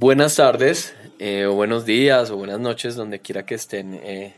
[0.00, 4.32] Buenas tardes, eh, o buenos días, o buenas noches, donde quiera que estén eh,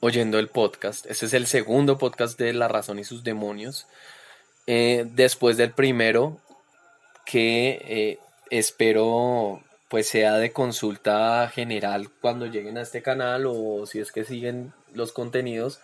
[0.00, 1.04] oyendo el podcast.
[1.04, 3.86] Este es el segundo podcast de La Razón y sus Demonios.
[4.66, 6.40] Eh, después del primero,
[7.26, 14.10] que espero pues sea de consulta general cuando lleguen a este canal o si es
[14.12, 15.78] que siguen los contenidos,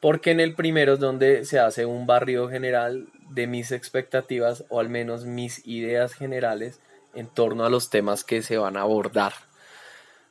[0.00, 4.80] porque en el primero es donde se hace un barrio general de mis expectativas o
[4.80, 6.80] al menos mis ideas generales
[7.14, 9.34] en torno a los temas que se van a abordar,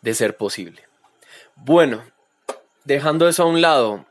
[0.02, 0.84] de ser posible.
[1.55, 2.03] Bueno,
[2.84, 4.05] dejando eso a un lado,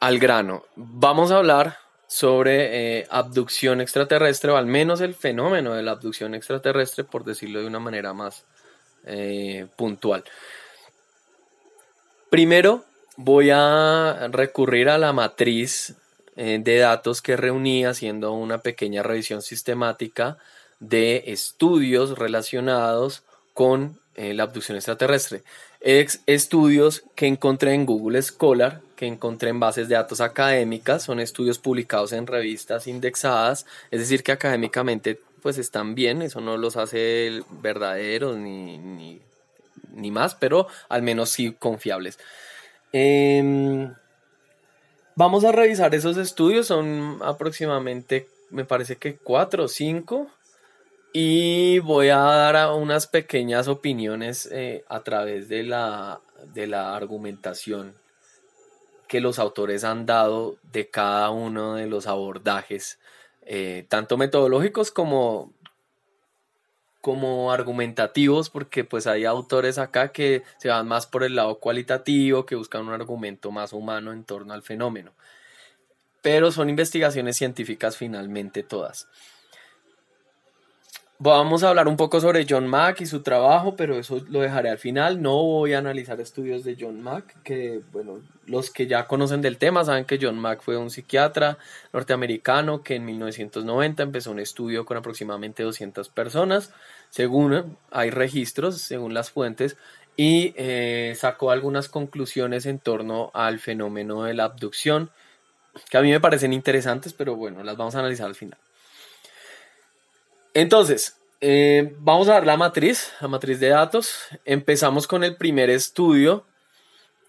[0.00, 5.82] al grano, vamos a hablar sobre eh, abducción extraterrestre, o al menos el fenómeno de
[5.82, 8.44] la abducción extraterrestre, por decirlo de una manera más
[9.04, 10.24] eh, puntual.
[12.30, 12.84] Primero,
[13.16, 15.94] voy a recurrir a la matriz
[16.36, 20.38] eh, de datos que reuní haciendo una pequeña revisión sistemática
[20.80, 23.22] de estudios relacionados
[23.54, 25.42] con eh, la abducción extraterrestre.
[25.80, 31.20] Ex estudios que encontré en Google Scholar, que encontré en bases de datos académicas, son
[31.20, 36.76] estudios publicados en revistas indexadas, es decir, que académicamente pues están bien, eso no los
[36.76, 38.78] hace verdaderos ni,
[39.92, 42.18] ni, más, pero al menos sí confiables.
[42.92, 43.94] Em,
[45.14, 50.26] vamos a revisar esos estudios, son aproximadamente, me parece que cuatro o cinco,
[51.18, 56.20] y voy a dar unas pequeñas opiniones eh, a través de la,
[56.52, 57.94] de la argumentación
[59.08, 62.98] que los autores han dado de cada uno de los abordajes,
[63.46, 65.54] eh, tanto metodológicos como,
[67.00, 72.44] como argumentativos, porque pues hay autores acá que se van más por el lado cualitativo,
[72.44, 75.14] que buscan un argumento más humano en torno al fenómeno.
[76.20, 79.08] Pero son investigaciones científicas finalmente todas.
[81.18, 84.68] Vamos a hablar un poco sobre John Mack y su trabajo, pero eso lo dejaré
[84.68, 85.22] al final.
[85.22, 89.56] No voy a analizar estudios de John Mack, que bueno, los que ya conocen del
[89.56, 91.56] tema saben que John Mack fue un psiquiatra
[91.94, 96.74] norteamericano que en 1990 empezó un estudio con aproximadamente 200 personas,
[97.08, 99.78] según hay registros, según las fuentes,
[100.18, 105.08] y eh, sacó algunas conclusiones en torno al fenómeno de la abducción,
[105.88, 108.58] que a mí me parecen interesantes, pero bueno, las vamos a analizar al final.
[110.58, 114.22] Entonces, eh, vamos a dar la matriz, la matriz de datos.
[114.46, 116.46] Empezamos con el primer estudio.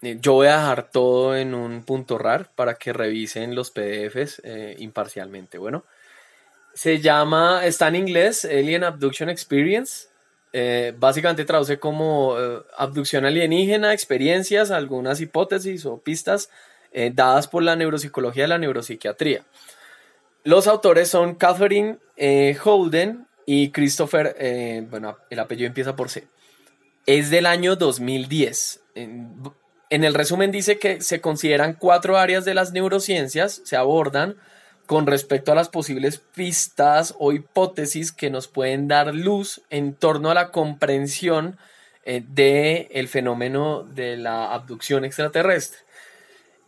[0.00, 4.40] Eh, yo voy a dejar todo en un punto RAR para que revisen los PDFs
[4.44, 5.58] eh, imparcialmente.
[5.58, 5.84] Bueno,
[6.72, 10.08] se llama, está en inglés, Alien Abduction Experience.
[10.96, 12.34] básicamente traduce como
[12.78, 16.48] abducción alienígena, experiencias, algunas hipótesis o pistas
[17.12, 19.44] dadas por la neuropsicología y la neuropsiquiatría.
[20.48, 26.26] Los autores son Catherine eh, Holden y Christopher, eh, bueno, el apellido empieza por C.
[27.04, 28.80] Es del año 2010.
[28.94, 29.52] En,
[29.90, 34.38] el resumen dice que se consideran cuatro áreas de las neurociencias, se abordan
[34.86, 40.30] con respecto a las posibles pistas o hipótesis que nos pueden dar luz en torno
[40.30, 41.58] a la comprensión
[42.04, 45.80] eh, del fenómeno de la abducción extraterrestre.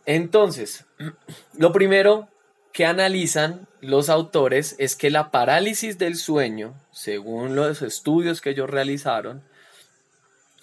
[0.05, 0.85] Entonces,
[1.57, 2.27] lo primero
[2.73, 8.69] que analizan los autores es que la parálisis del sueño, según los estudios que ellos
[8.69, 9.43] realizaron,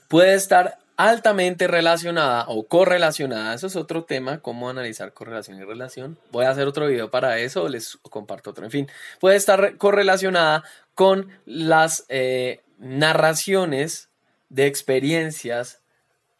[0.09, 6.19] puede estar altamente relacionada o correlacionada, eso es otro tema, cómo analizar correlación y relación.
[6.33, 8.65] Voy a hacer otro video para eso, les comparto otro.
[8.65, 8.89] En fin,
[9.21, 10.65] puede estar correlacionada
[10.95, 14.09] con las eh, narraciones
[14.49, 15.81] de experiencias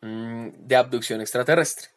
[0.01, 1.89] mm, de abducción extraterrestre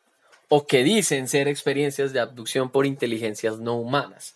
[0.49, 4.35] o que dicen ser experiencias de abducción por inteligencias no humanas.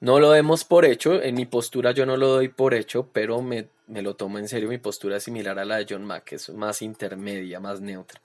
[0.00, 3.42] No lo demos por hecho, en mi postura yo no lo doy por hecho, pero
[3.42, 6.50] me, lo tomo en serio, mi postura es similar a la de John Mack, es
[6.50, 8.20] más intermedia, más neutra.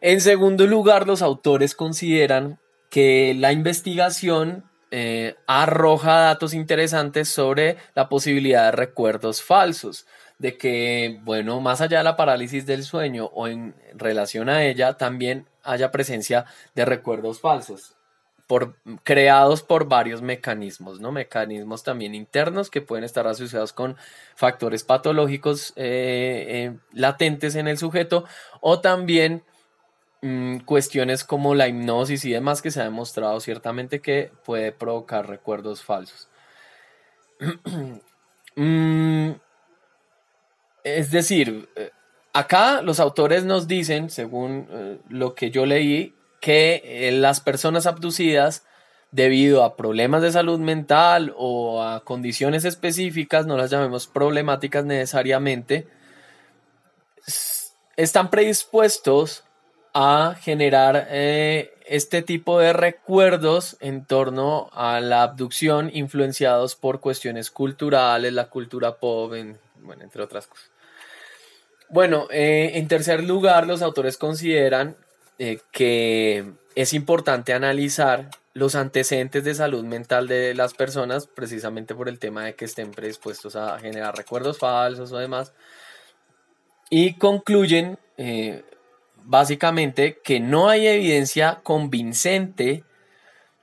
[0.00, 8.08] En segundo lugar, los autores consideran que la investigación eh, arroja datos interesantes sobre la
[8.08, 10.06] posibilidad de recuerdos falsos,
[10.38, 14.94] de que, bueno, más allá de la parálisis del sueño o en relación a ella,
[14.94, 17.97] también haya presencia de recuerdos falsos.
[18.48, 21.12] Por, creados por varios mecanismos, ¿no?
[21.12, 23.96] Mecanismos también internos que pueden estar asociados con
[24.34, 28.24] factores patológicos eh, eh, latentes en el sujeto
[28.60, 29.44] o también
[30.22, 35.28] mm, cuestiones como la hipnosis y demás que se ha demostrado ciertamente que puede provocar
[35.28, 36.28] recuerdos falsos.
[38.60, 39.34] Mm,
[40.82, 41.92] es decir, eh,
[42.32, 48.64] Acá los autores nos dicen, según lo que yo leí, que eh, las personas abducidas,
[49.10, 55.86] debido a problemas de salud mental o a condiciones específicas, no las llamemos problemáticas necesariamente,
[57.96, 59.44] están predispuestos
[59.94, 67.50] a generar eh, este tipo de recuerdos en torno a la abducción influenciados por cuestiones
[67.50, 69.32] culturales, la cultura pop,
[69.80, 70.70] bueno, entre otras cosas.
[71.90, 74.96] Bueno, eh, en tercer lugar, los autores consideran
[75.38, 82.08] eh, que es importante analizar los antecedentes de salud mental de las personas, precisamente por
[82.08, 85.52] el tema de que estén predispuestos a generar recuerdos falsos o demás.
[86.90, 88.64] Y concluyen eh,
[89.24, 92.84] básicamente que no hay evidencia convincente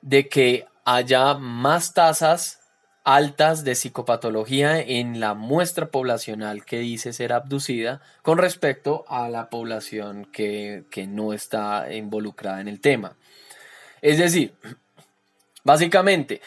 [0.01, 2.62] de que haya más tasas
[3.06, 9.50] altas de psicopatología en la muestra poblacional que dice ser abducida con respecto a la
[9.50, 13.16] población que, no está involucrada en el tema.
[14.02, 14.56] Es decir,
[15.63, 16.42] básicamente,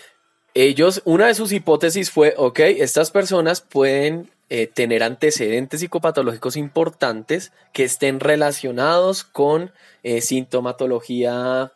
[0.53, 7.53] ellos, una de sus hipótesis fue, ok, estas personas pueden eh, tener antecedentes psicopatológicos importantes
[7.73, 9.71] que estén relacionados con
[10.03, 11.73] eh, sintomatología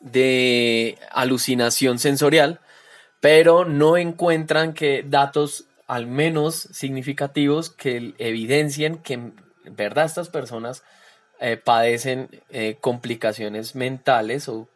[0.00, 2.60] de alucinación sensorial,
[3.20, 9.34] pero no encuentran que datos al menos significativos que evidencien que en
[9.64, 10.82] verdad estas personas
[11.38, 12.28] eh, padecen
[12.80, 14.68] complicaciones mentales o,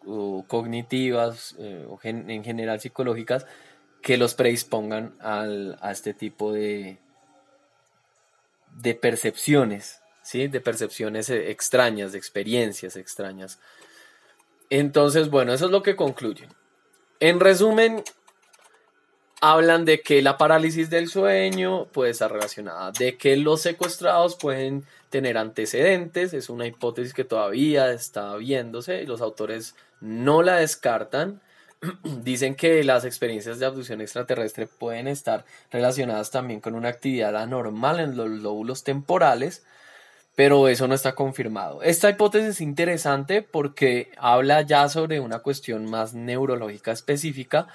[0.46, 1.56] cognitivas
[1.88, 3.46] o en general psicológicas
[4.02, 6.98] que los predispongan a este tipo de,
[8.76, 10.48] de percepciones, ¿sí?
[10.48, 13.58] De percepciones eh, extrañas, de experiencias extrañas.
[14.70, 16.50] Entonces, bueno, eso es lo que concluyen.
[17.18, 18.02] En resumen,
[19.40, 24.84] hablan de que la parálisis del sueño puede estar relacionada, de que los secuestrados pueden
[25.08, 31.40] tener antecedentes, es una hipótesis que todavía está viéndose y los autores no la descartan.
[32.22, 37.98] Dicen que las experiencias de abducción extraterrestre pueden estar relacionadas también con una actividad anormal
[38.00, 39.64] en los lóbulos temporales,
[40.36, 41.82] pero eso no está confirmado.
[41.82, 47.68] Esta hipótesis es interesante porque habla ya sobre una cuestión más neurológica específica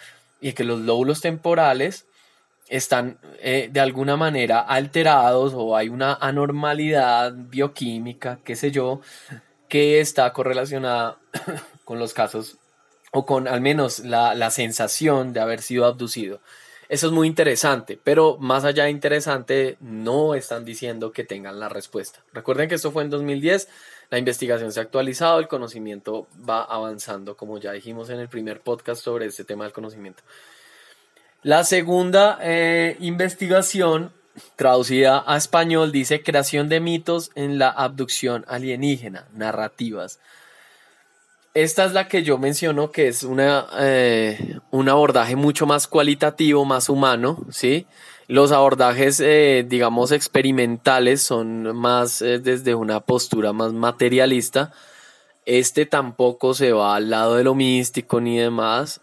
[0.45, 2.05] y que los lóbulos temporales
[2.67, 9.01] están eh, de alguna manera alterados o hay una anormalidad bioquímica, qué sé yo,
[9.69, 11.17] que está correlacionada
[11.83, 12.57] con los casos
[13.11, 16.41] o con al menos la, sensación de haber sido abducido.
[16.89, 21.69] Eso es muy interesante, pero más allá de interesante, no están diciendo que tengan la
[21.69, 22.23] respuesta.
[22.33, 23.67] Recuerden que esto fue en 2010,
[24.09, 28.61] la investigación se ha actualizado, el conocimiento va avanzando, como ya dijimos en el primer
[28.61, 30.23] podcast sobre este tema del conocimiento.
[31.43, 34.11] La segunda eh, investigación,
[34.55, 40.19] traducida a español, dice creación de mitos en la abducción alienígena, narrativas.
[41.53, 46.65] Esta es la que yo menciono que es una, eh, un abordaje mucho más cualitativo,
[46.65, 47.87] más humano, ¿sí?
[48.27, 54.73] Los abordajes, eh, digamos, experimentales son más eh, desde una postura más materialista.
[55.45, 59.01] Este tampoco se va al lado de lo místico ni demás,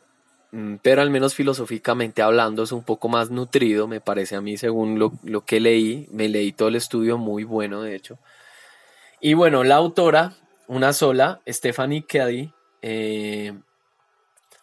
[0.50, 4.56] mm, pero al menos filosóficamente hablando es un poco más nutrido, me parece a mí,
[4.56, 6.08] según lo, lo que leí.
[6.10, 8.18] Me leí todo el estudio, muy bueno, de hecho.
[9.20, 10.34] Y bueno, la autora
[10.72, 13.52] una sola, Stephanie Caddy, eh,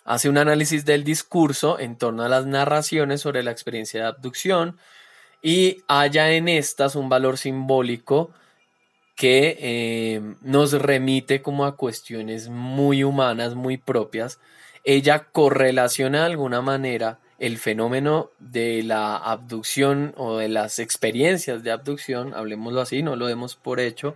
[0.10, 4.76] hace un análisis del discurso en torno a las narraciones sobre la experiencia de abducción
[5.40, 8.32] y halla en estas un valor simbólico
[9.16, 14.40] que eh, nos remite como a cuestiones muy humanas, muy propias.
[14.84, 21.70] Ella correlaciona de alguna manera el fenómeno de la abducción o de las experiencias de
[21.70, 24.16] abducción, hablemoslo así, no lo demos por hecho,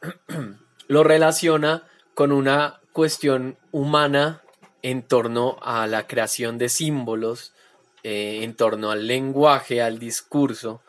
[0.88, 1.84] lo relaciona
[2.14, 4.40] con una cuestión humana
[4.84, 7.54] en torno a la creación de símbolos,
[8.02, 10.82] eh, en torno al lenguaje, al discurso.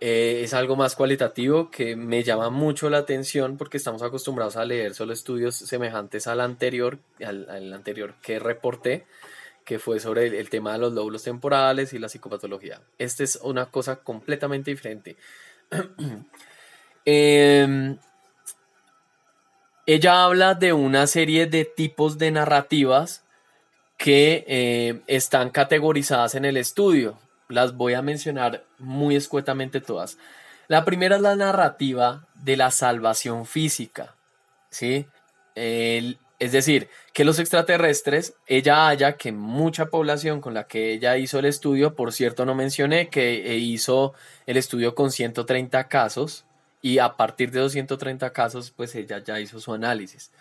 [0.00, 4.66] Eh, es algo más cualitativo que me llama mucho la atención porque estamos acostumbrados a
[4.66, 9.06] leer solo estudios semejantes al anterior, al, anterior que reporté,
[9.64, 12.82] que fue sobre el, tema de los lóbulos temporales y la psicopatología.
[12.98, 15.16] Esta es una cosa completamente diferente.
[17.06, 17.96] eh,
[19.86, 23.21] ella habla de una serie de tipos de narrativas
[24.02, 27.20] que eh, están categorizadas en el estudio.
[27.48, 30.18] Las voy a mencionar muy escuetamente todas.
[30.66, 34.16] La primera es la narrativa de la salvación física.
[34.70, 35.06] ¿sí?
[35.54, 41.38] es decir, que los extraterrestres, ella haya que mucha población con la que ella hizo
[41.38, 44.14] el estudio, por cierto no mencioné que eh, hizo
[44.46, 46.44] el estudio con 130 casos,
[46.80, 50.32] y a partir de 230 casos, pues ella ya hizo su análisis.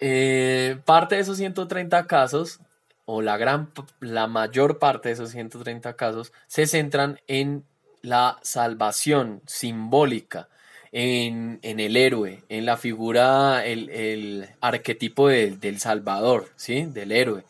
[0.00, 2.60] Eh, parte de esos 130 casos,
[3.04, 7.64] o la, gran, la mayor parte de esos 130 casos, se centran en
[8.02, 10.48] la salvación simbólica,
[10.92, 16.86] en, el héroe, en la figura, el, arquetipo del Salvador, ¿sí?
[16.86, 17.44] Del héroe,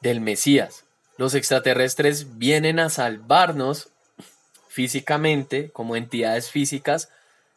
[0.00, 0.84] del Mesías.
[1.18, 3.90] Los extraterrestres vienen a salvarnos
[4.68, 7.10] físicamente, como entidades físicas,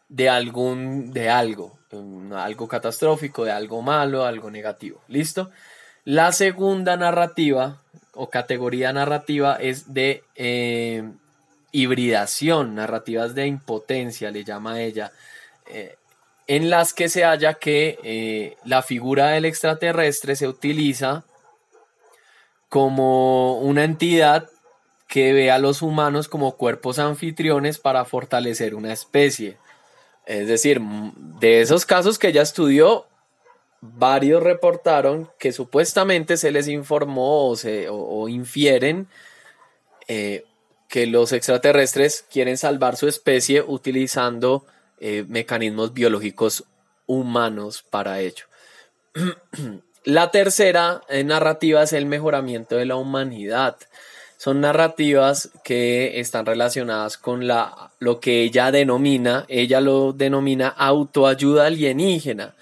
[0.07, 1.79] de algún, de algo,
[2.33, 5.01] algo catastrófico, de algo malo, algo negativo.
[5.07, 5.51] ¿Listo?
[6.03, 7.81] La segunda narrativa
[8.13, 11.03] o categoría narrativa es de eh,
[11.71, 15.11] hibridación, narrativas de impotencia, le llama ella,
[15.67, 15.97] eh,
[16.47, 21.25] en las que se halla que eh, la figura del extraterrestre se utiliza
[22.69, 24.49] como una entidad
[25.07, 29.57] que ve a los humanos como cuerpos anfitriones para fortalecer una especie.
[30.25, 33.05] Es decir, de esos casos que ella estudió,
[33.81, 39.07] varios reportaron que supuestamente se les informó o, se, o, infieren
[40.07, 40.45] eh,
[40.87, 44.65] que los extraterrestres quieren salvar su especie utilizando
[44.99, 46.63] eh, mecanismos biológicos
[47.05, 48.45] humanos para ello.
[50.03, 53.77] La tercera eh, narrativa es el mejoramiento de la humanidad.
[54.37, 61.67] Son narrativas que están relacionadas con la, lo que ella denomina, ella lo denomina autoayuda
[61.67, 62.55] alienígena.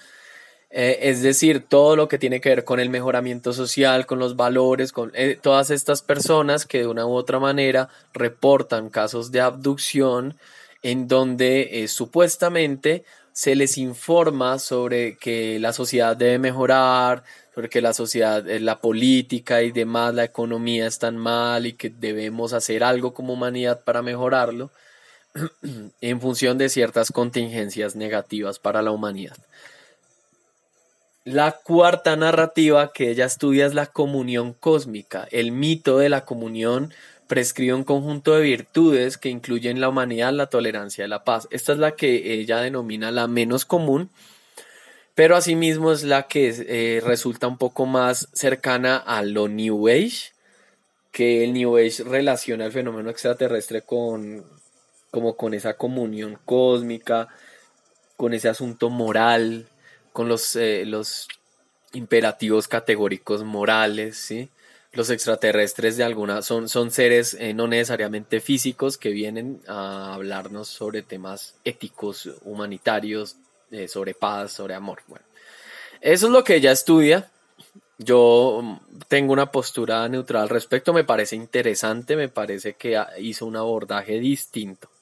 [0.69, 4.35] Eh, es decir, todo lo que tiene que ver con el mejoramiento social, con los
[4.35, 9.41] valores, con eh, todas estas personas que de una u otra manera reportan casos de
[9.41, 10.37] abducción
[10.81, 17.23] en donde supuestamente se les informa sobre que la sociedad debe mejorar,
[17.53, 21.89] sobre que la sociedad, eh, la política y demás, la economía están mal y que
[21.89, 24.69] debemos hacer algo como humanidad para mejorarlo
[26.01, 29.37] en función de ciertas contingencias negativas para la humanidad.
[31.25, 36.93] La cuarta narrativa que ella estudia es la comunión cósmica, el mito de la comunión
[37.27, 41.47] prescribe un conjunto de virtudes que incluyen la humanidad, la tolerancia y la paz.
[41.51, 44.09] Esta es la que ella denomina la menos común,
[45.15, 50.33] pero asimismo es la que eh, resulta un poco más cercana a lo New Age,
[51.11, 54.43] que el New Age relaciona el fenómeno extraterrestre con,
[55.11, 57.27] como con esa comunión cósmica,
[58.17, 59.67] con ese asunto moral,
[60.11, 61.27] con los, eh, los
[61.93, 64.49] imperativos categóricos morales, ¿sí?
[64.93, 70.67] Los extraterrestres de alguna son, son seres eh, no necesariamente físicos que vienen a hablarnos
[70.67, 73.35] sobre temas éticos, humanitarios,
[73.71, 75.01] eh, sobre paz, sobre amor.
[75.07, 75.25] Bueno,
[75.99, 77.31] eso es lo que ella estudia.
[77.97, 83.47] Yo mm, tengo una postura neutral al respecto, me parece interesante, me parece que hizo
[83.47, 84.92] un abordaje distinto.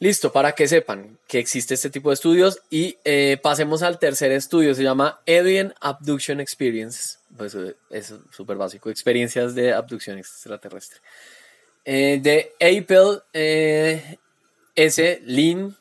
[0.00, 4.32] Listo, para que sepan que existe este tipo de estudios y eh, pasemos al tercer
[4.32, 11.00] estudio, se llama Alien Abduction Experience, pues eh, es súper básico, experiencias de abducción extraterrestre.
[11.84, 13.20] Eh, de Apple
[14.74, 15.76] S, Lin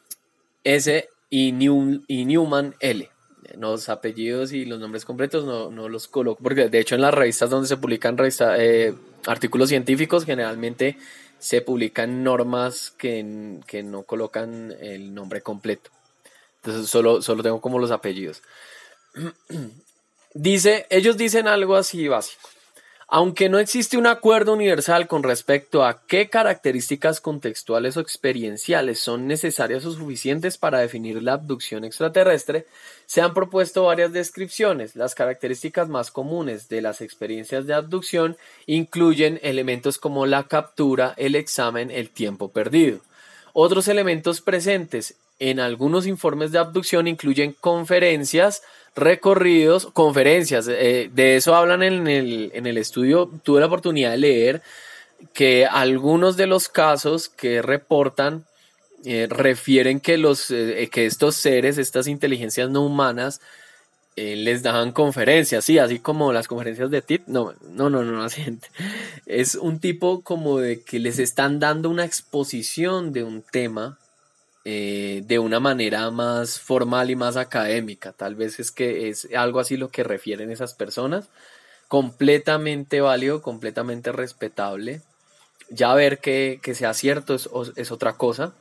[0.63, 3.09] S y, Newman L.
[3.57, 7.13] Los apellidos y los nombres completos no, no, los coloco, porque de hecho en las
[7.13, 8.17] revistas donde se publican
[9.25, 10.97] artículos científicos generalmente
[11.43, 13.21] se publican normas que,
[13.83, 15.91] no colocan el nombre completo.
[16.61, 18.41] Entonces solo, solo tengo como los apellidos.
[20.33, 22.49] Dice, ellos dicen algo así básico.
[23.15, 29.27] Aunque no existe un acuerdo universal con respecto a qué características contextuales o experienciales son
[29.27, 32.65] necesarias o suficientes para definir la abducción extraterrestre,
[33.05, 34.95] se han propuesto varias descripciones.
[34.95, 41.35] Las características más comunes de las experiencias de abducción incluyen elementos como la captura, el
[41.35, 42.97] examen, el tiempo perdido.
[43.53, 48.63] Otros elementos presentes en algunos informes de abducción incluyen conferencias,
[48.95, 50.67] recorridos, conferencias.
[50.67, 53.29] Eh, de eso hablan en el, en el estudio.
[53.43, 54.61] Tuve la oportunidad de leer
[55.33, 58.45] que algunos de los casos que reportan
[59.05, 63.41] eh, refieren que, los, eh, que estos seres, estas inteligencias no humanas,
[64.15, 67.23] les daban conferencias, sí, así como las conferencias de TIT.
[67.25, 68.27] No, no, no, no,
[69.25, 73.97] Es un tipo como de que les están dando una exposición de un tema
[74.65, 78.13] eh, de una manera más formal y más académica.
[78.13, 81.27] Tal vez es que es algo así lo que refieren esas personas.
[81.89, 85.01] Completamente válido, completamente respetable.
[85.69, 88.53] Ya ver que, sea cierto es, otra cosa.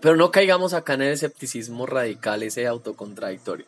[0.00, 3.66] Pero no caigamos acá en el escepticismo radical, ese autocontradictorio.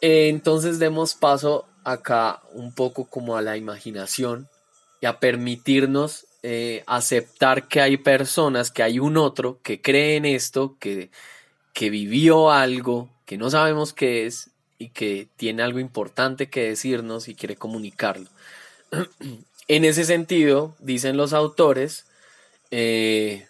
[0.00, 4.48] entonces demos paso acá un poco como a la imaginación
[5.00, 10.24] y a permitirnos eh, aceptar que hay personas, que hay un otro que cree en
[10.24, 11.10] esto, que,
[11.72, 17.28] que vivió algo, que no sabemos qué es y que tiene algo importante que decirnos
[17.28, 18.28] y quiere comunicarlo.
[19.68, 22.06] en ese sentido, dicen los autores,
[22.70, 23.46] eh,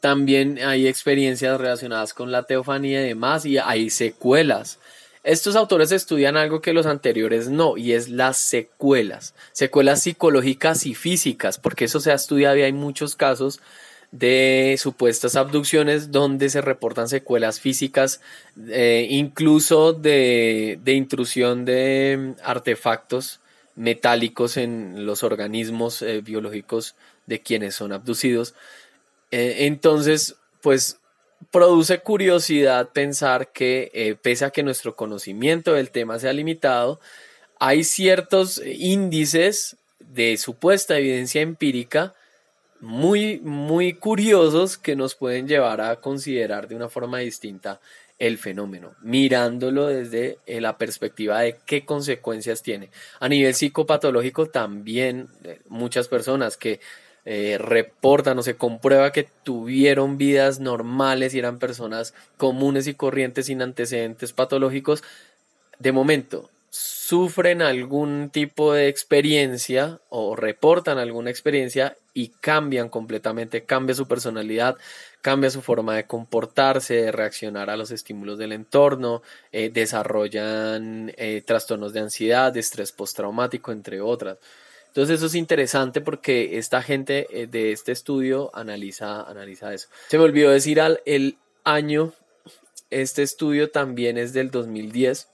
[0.00, 4.78] también hay experiencias relacionadas con la teofanía y demás, y hay secuelas.
[5.22, 10.94] Estos autores estudian algo que los anteriores no, y es las secuelas, secuelas psicológicas y
[10.94, 13.60] físicas, porque eso se ha estudiado y hay muchos casos
[14.12, 18.20] de supuestas abducciones donde se reportan secuelas físicas,
[18.68, 23.40] eh, incluso de, intrusión de artefactos
[23.76, 26.96] metálicos en los organismos eh, biológicos
[27.26, 28.54] de quienes son abducidos.
[29.30, 30.99] Eh, entonces, pues
[31.50, 37.00] produce curiosidad pensar que eh, pese a que nuestro conocimiento del tema sea limitado,
[37.58, 42.14] hay ciertos índices de supuesta evidencia empírica
[42.80, 47.80] muy, muy curiosos que nos pueden llevar a considerar de una forma distinta
[48.18, 52.90] el fenómeno, mirándolo desde eh, la perspectiva de qué consecuencias tiene.
[53.18, 55.28] A nivel psicopatológico también
[55.68, 56.80] muchas personas que
[57.24, 63.46] eh, reportan o se comprueba que tuvieron vidas normales y eran personas comunes y corrientes
[63.46, 65.02] sin antecedentes patológicos,
[65.78, 73.94] de momento sufren algún tipo de experiencia o reportan alguna experiencia y cambian completamente, cambia
[73.94, 74.76] su personalidad,
[75.20, 81.42] cambia su forma de comportarse, de reaccionar a los estímulos del entorno, eh, desarrollan eh,
[81.44, 84.38] trastornos de ansiedad, de estrés postraumático, entre otras.
[84.90, 89.88] Entonces eso es interesante porque esta gente eh, de este estudio analiza, analiza eso.
[90.08, 92.12] Se me olvidó decir al, el año,
[92.90, 95.28] este estudio también es del 2010.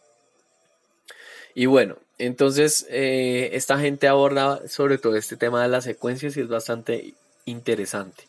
[1.54, 6.40] Y bueno, entonces eh, esta gente aborda sobre todo este tema de las secuencias y
[6.40, 7.14] es bastante
[7.46, 8.24] interesante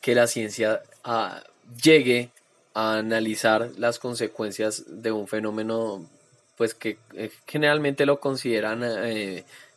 [0.00, 1.42] que la ciencia ah,
[1.82, 2.30] llegue
[2.74, 6.08] a analizar las consecuencias de un fenómeno
[6.56, 8.84] pues que eh, generalmente lo consideran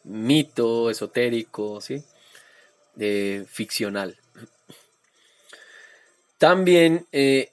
[0.04, 2.04] mito esotérico, ¿sí?
[3.48, 4.18] ficcional.
[6.38, 7.52] También eh,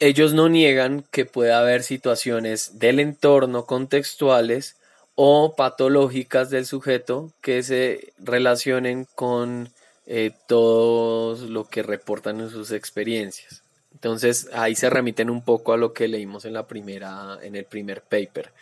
[0.00, 4.76] ellos no niegan que pueda haber situaciones del entorno contextuales
[5.14, 9.70] o patológicas del sujeto que se relacionen con
[10.06, 13.62] eh, todo lo que reportan en sus experiencias.
[13.92, 17.64] Entonces ahí se remiten un poco a lo que leímos en la primera, en el
[17.64, 18.52] primer paper,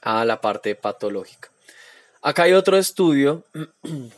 [0.00, 1.50] a la parte patológica.
[2.24, 3.44] Acá hay otro estudio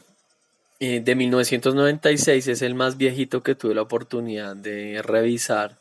[0.79, 5.77] eh, de 1996, es el más viejito que tuve la oportunidad de revisar.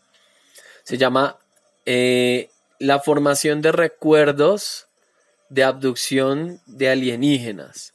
[0.84, 1.38] Se llama
[1.86, 4.88] eh, La formación de recuerdos
[5.50, 7.94] de abducción de alienígenas.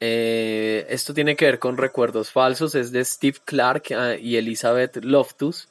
[0.00, 4.96] Eh, esto tiene que ver con recuerdos falsos, es de Steve Clark ah, y Elizabeth
[5.04, 5.68] Loftus.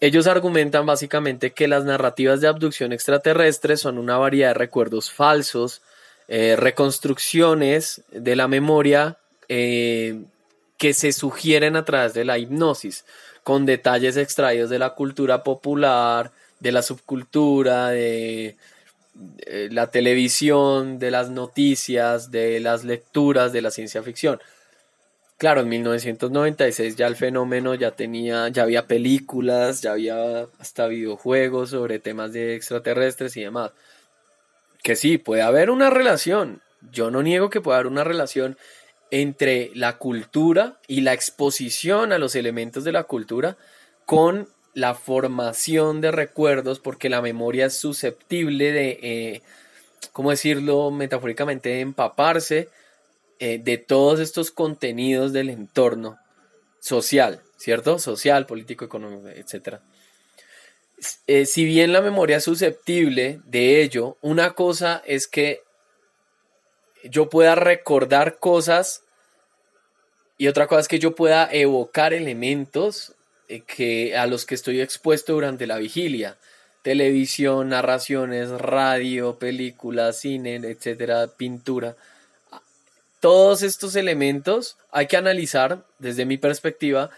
[0.00, 5.82] Ellos argumentan básicamente que las narrativas de abducción extraterrestre son una variedad de recuerdos falsos
[6.32, 10.22] eh, reconstrucciones de la memoria eh,
[10.78, 13.04] que se sugieren a través de la hipnosis,
[13.42, 18.56] con detalles extraídos de la cultura popular, de la subcultura, de,
[19.72, 24.38] la televisión, de las noticias, de las lecturas, de la ciencia ficción.
[25.36, 31.70] Claro, en 1996 ya el fenómeno ya tenía, ya había películas, ya había hasta videojuegos
[31.70, 33.72] sobre temas de extraterrestres y demás
[34.82, 36.62] que sí, puede haber una relación.
[36.90, 38.56] Yo no niego que pueda haber una relación
[39.10, 43.56] entre la cultura y la exposición a los elementos de la cultura
[44.06, 49.42] con la formación de recuerdos, porque la memoria es susceptible de, eh,
[50.12, 52.68] ¿cómo decirlo metafóricamente?, de empaparse
[53.40, 56.18] eh, de todos estos contenidos del entorno
[56.78, 57.98] social, ¿cierto?
[57.98, 59.82] Social, político, económico, etcétera.
[61.26, 65.62] Eh, si bien la memoria es susceptible de ello, una cosa es que
[67.04, 69.02] yo pueda recordar cosas
[70.36, 73.14] y otra cosa es que yo pueda evocar elementos
[73.48, 76.36] eh, que, a los que estoy expuesto durante la vigilia.
[76.82, 81.96] Televisión, narraciones, radio, películas, cine, etcétera, pintura.
[83.20, 87.10] Todos estos elementos hay que analizar, desde mi perspectiva,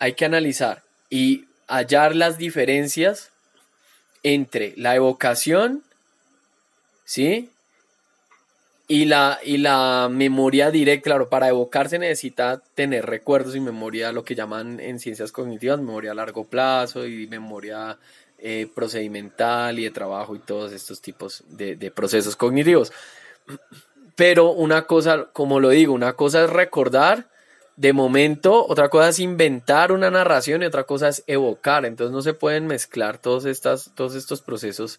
[0.00, 0.82] hay que analizar.
[1.10, 3.30] Y hallar las diferencias
[4.22, 5.82] entre la evocación,
[7.04, 7.50] ¿sí?
[8.88, 14.24] Y la, y la memoria directa, claro, para evocarse necesita tener recuerdos y memoria, lo
[14.24, 17.98] que llaman en ciencias cognitivas, memoria a largo plazo y memoria
[18.38, 22.92] eh, procedimental y de trabajo y todos estos tipos de procesos cognitivos.
[24.16, 27.28] Pero una cosa, como lo digo, una cosa es recordar
[27.78, 31.86] de momento, otra cosa es inventar una narración y otra cosa es evocar.
[31.86, 34.98] Entonces no se pueden mezclar todos, estas, todos estos procesos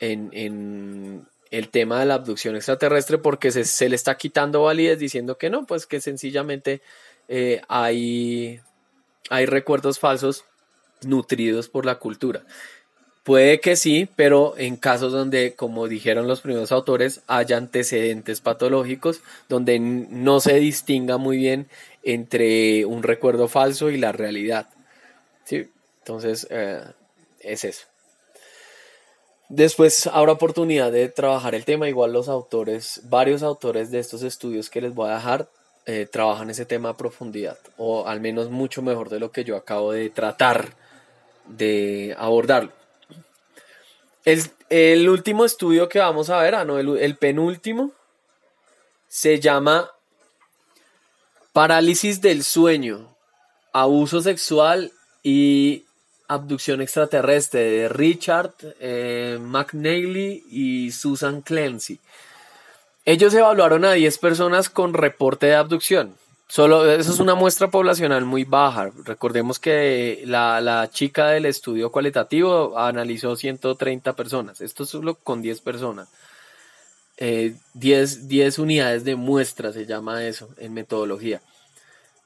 [0.00, 5.50] en, el tema de la abducción extraterrestre porque se, le está quitando validez diciendo que
[5.50, 6.80] no, pues que sencillamente
[7.28, 8.60] eh, hay,
[9.28, 10.46] hay recuerdos falsos
[11.02, 12.44] nutridos por la cultura.
[13.26, 19.20] Puede que sí, pero en casos donde, como dijeron los primeros autores, haya antecedentes patológicos,
[19.48, 21.66] donde no se distinga muy bien
[22.06, 24.68] entre un recuerdo falso y la realidad.
[25.44, 25.70] ¿Sí?
[25.98, 26.80] Entonces, eh,
[27.40, 27.86] es eso.
[29.48, 31.88] Después habrá oportunidad de trabajar el tema.
[31.88, 35.48] Igual los autores, varios autores de estos estudios que les voy a dejar,
[35.84, 39.56] eh, trabajan ese tema a profundidad, o al menos mucho mejor de lo que yo
[39.56, 40.74] acabo de tratar
[41.46, 42.72] de abordarlo.
[44.24, 47.92] El, último estudio que vamos a ver, ah, no, el, penúltimo,
[49.06, 49.88] se llama
[51.56, 53.16] Parálisis del sueño,
[53.72, 54.92] abuso sexual
[55.22, 55.86] y
[56.28, 61.98] abducción extraterrestre de Richard eh, McNeely y Susan Clancy.
[63.06, 66.16] Ellos evaluaron a 10 personas con reporte de abducción.
[66.46, 68.90] Solo, eso es una muestra poblacional muy baja.
[69.06, 74.60] Recordemos que la, chica del estudio cualitativo analizó 130 personas.
[74.60, 76.08] Esto es solo con 10 personas.
[77.18, 81.40] 10, eh, unidades de muestra se llama eso en metodología.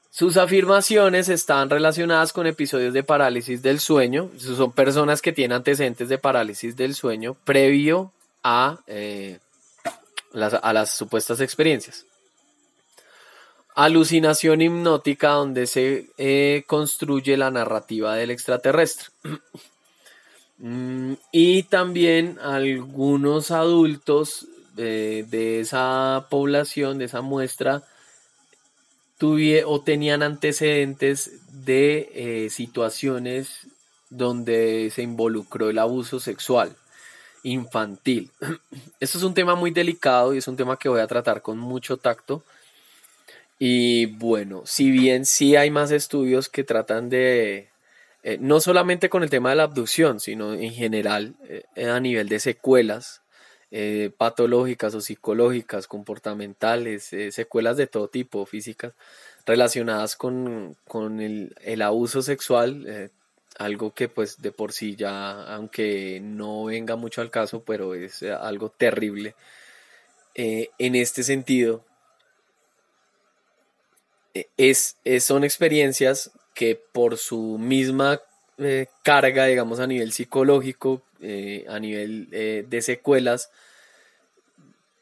[0.09, 4.29] Sus afirmaciones están relacionadas con episodios de parálisis del sueño.
[4.37, 8.11] Son personas que tienen antecedentes de parálisis del sueño previo
[8.43, 9.39] a, eh,
[10.33, 12.05] a las supuestas experiencias
[13.75, 19.07] alucinación hipnótica donde se eh, construye la narrativa del extraterrestre.
[20.63, 27.83] Mm, y también algunos adultos de esa población, de esa muestra,
[29.21, 33.67] tuvieron o tenían antecedentes de eh, situaciones
[34.09, 36.75] donde se involucró el abuso sexual
[37.43, 38.31] infantil.
[38.99, 41.59] Esto es un tema muy delicado y es un tema que voy a tratar con
[41.59, 42.43] mucho tacto
[43.59, 47.69] y bueno, si bien sí hay más estudios que tratan de,
[48.23, 52.27] eh, no solamente con el tema de la abducción, sino en general eh, a nivel
[52.27, 53.21] de secuelas
[53.71, 58.93] eh, patológicas o psicológicas, comportamentales, secuelas de todo tipo, físicas,
[59.45, 60.75] relacionadas con,
[61.19, 63.11] el, el, abuso sexual,
[63.57, 68.23] algo que pues de por sí ya, aunque no venga mucho al caso, pero es
[68.23, 69.35] algo terrible.
[70.35, 71.83] en este sentido,
[74.57, 78.21] es, son experiencias que por su misma
[78.57, 83.51] eh, carga, digamos, a nivel psicológico, eh, a nivel eh, de secuelas,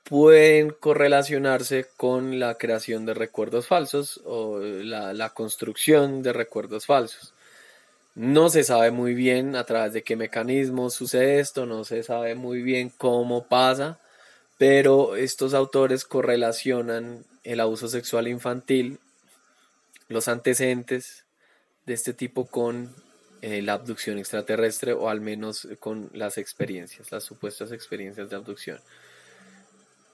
[0.04, 7.34] pueden correlacionarse con la creación de recuerdos falsos o la, la, construcción de recuerdos falsos.
[8.16, 12.36] No se sabe muy bien a través de qué mecanismos sucede esto, no se sabe
[12.36, 14.00] muy bien cómo pasa,
[14.58, 19.00] pero estos autores correlacionan el abuso sexual infantil
[20.10, 21.24] los antecedentes
[21.86, 22.94] de este tipo con
[23.42, 28.80] eh, la abducción extraterrestre o al menos con las experiencias, las supuestas experiencias de abducción.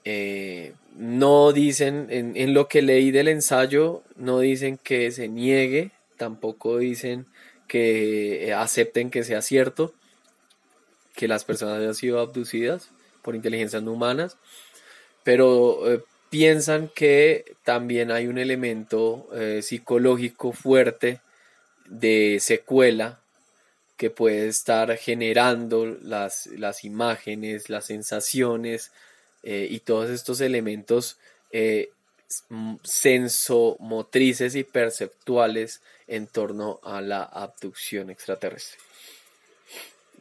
[0.04, 6.78] Eh, no dicen, en, lo que leí del ensayo, no dicen que se niegue, tampoco
[6.78, 7.26] dicen
[7.66, 9.92] que eh, acepten que sea cierto
[11.16, 12.90] que las personas hayan sido abducidas
[13.22, 14.36] por inteligencias no humanas,
[15.24, 15.80] pero
[16.30, 19.26] piensan que también hay un elemento
[19.62, 21.20] psicológico fuerte
[21.88, 23.20] de secuela
[23.96, 28.92] que puede estar generando las, las imágenes, las sensaciones
[29.42, 31.16] eh, y todos estos elementos
[31.50, 31.90] eh,
[32.82, 38.78] sensomotrices y perceptuales en torno a la abducción extraterrestre.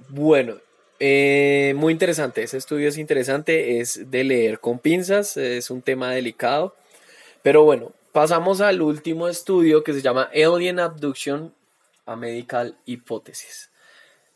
[0.09, 0.57] Bueno,
[0.99, 6.11] eh, muy interesante, ese estudio es interesante, es de leer con pinzas, es un tema
[6.11, 6.75] delicado.
[7.41, 11.53] Pero bueno, pasamos al último estudio que se llama Alien Abduction,
[12.05, 13.71] a Medical Hypothesis.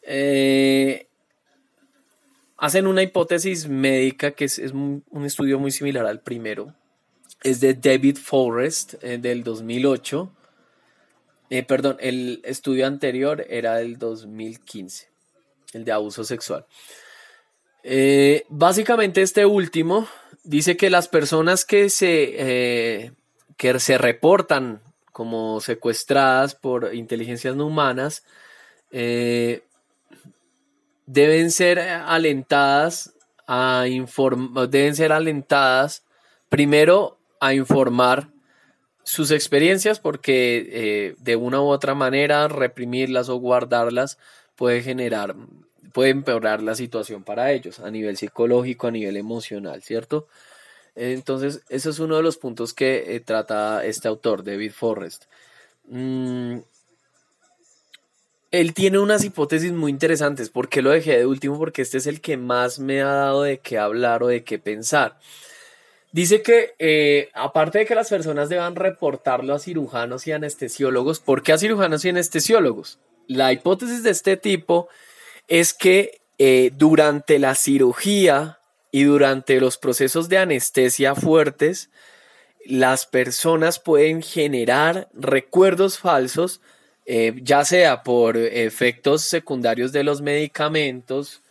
[0.02, 1.08] Eh,
[2.58, 6.76] hacen una hipótesis médica que es, un, estudio muy similar al primero.
[7.42, 10.30] Es de David Forrest eh, del 2008.
[11.66, 15.08] perdón, el estudio anterior era del 2015
[15.72, 16.66] el de abuso sexual.
[17.84, 20.06] Eh, básicamente este último
[20.44, 23.14] dice que las personas que se,
[23.60, 28.24] eh, que se reportan como secuestradas por inteligencias no humanas
[28.92, 29.64] eh,
[31.06, 33.14] deben ser alentadas
[33.48, 33.86] a
[34.70, 36.04] deben ser alentadas
[36.48, 38.30] primero a informar
[39.04, 44.20] sus experiencias porque de una u otra manera reprimirlas o guardarlas
[44.56, 45.36] puede generar,
[45.94, 50.28] puede empeorar la situación para ellos a nivel psicológico, a nivel emocional, ¿cierto?
[51.02, 55.24] Entonces, ese es uno de los puntos que eh, trata este autor, David Forrest.
[55.86, 56.58] Mm,
[58.52, 60.50] él tiene unas hipótesis muy interesantes.
[60.50, 61.58] ¿Por qué lo dejé de último?
[61.58, 64.60] Porque este es el que más me ha dado de qué hablar o de qué
[64.60, 65.18] pensar.
[66.12, 71.44] Dice que eh, aparte de que las personas deban reportarlo a cirujanos y anestesiólogos, ¿por
[71.44, 73.00] qué a cirujanos y anestesiólogos?
[73.26, 74.90] La hipótesis de este tipo
[75.48, 78.59] es que eh, durante la cirugía
[78.92, 81.90] y durante los procesos de anestesia fuertes,
[82.66, 86.62] las personas pueden generar recuerdos falsos,
[87.06, 91.42] eh, ya sea por efectos secundarios de los medicamentos,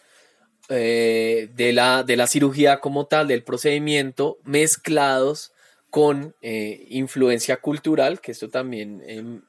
[0.69, 5.53] eh, de, la, de la cirugía como tal, del procedimiento, mezclados
[5.89, 9.41] con eh, influencia cultural, que esto también em,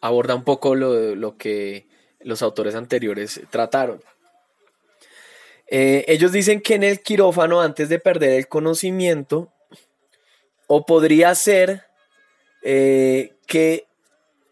[0.00, 1.86] aborda un poco lo, lo, que
[2.20, 4.02] los autores anteriores trataron.
[5.70, 9.52] Eh, ellos dicen que en el quirófano, antes de perder el conocimiento,
[10.66, 11.84] o podría ser
[12.62, 13.86] que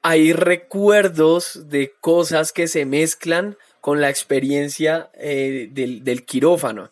[0.03, 6.91] hay recuerdos de cosas que se mezclan con la experiencia eh, del, quirófano.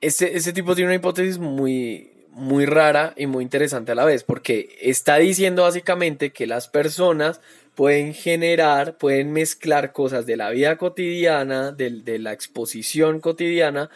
[0.00, 4.76] Ese, tipo tiene una hipótesis muy, muy rara y muy interesante a la vez, porque
[4.80, 7.40] está diciendo básicamente que las personas
[7.74, 13.90] pueden generar, pueden mezclar cosas de la vida cotidiana, de, la exposición cotidiana,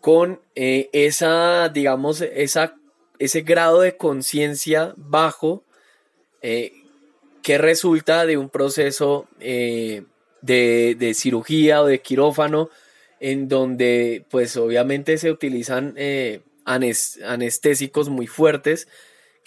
[0.00, 2.76] con eh, esa, digamos, esa,
[3.18, 5.64] ese grado de conciencia bajo
[6.42, 6.72] eh,
[7.42, 9.26] que resulta de un proceso
[10.42, 12.70] de, cirugía o de quirófano,
[13.20, 18.86] en donde pues obviamente se utilizan eh, anestésicos muy fuertes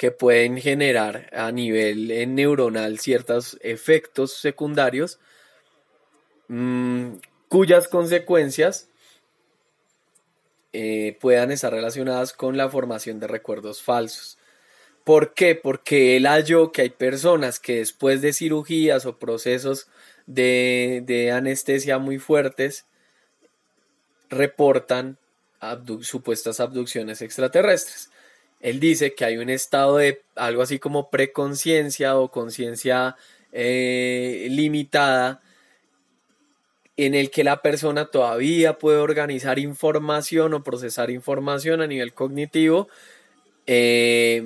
[0.01, 5.19] que pueden generar a nivel eh, neuronal ciertos efectos secundarios
[6.47, 8.89] mm, cuyas consecuencias
[10.73, 14.39] eh, puedan estar relacionadas con la formación de recuerdos falsos.
[15.03, 15.53] ¿Por qué?
[15.53, 19.87] Porque él halló que hay personas que después de cirugías o procesos
[20.25, 22.87] de, anestesia muy fuertes
[24.31, 25.19] reportan
[26.01, 28.10] supuestas abducciones extraterrestres.
[28.61, 33.15] Él dice que hay un estado de algo así como preconciencia o conciencia
[33.51, 35.41] eh, limitada
[36.97, 42.87] en el que la persona todavía puede organizar información o procesar información a nivel cognitivo
[43.65, 44.43] eh,